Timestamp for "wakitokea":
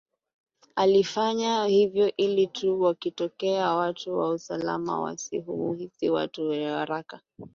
2.81-3.71